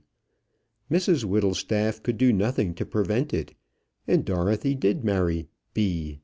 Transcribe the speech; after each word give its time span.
Mrs 0.89 1.25
Whittlestaff 1.25 2.01
could 2.01 2.17
do 2.17 2.33
nothing 2.33 2.73
to 2.73 2.87
prevent 2.87 3.35
it, 3.35 3.53
and 4.07 4.25
Dorothy 4.25 4.73
did 4.73 5.03
marry 5.03 5.47
"B." 5.75 6.19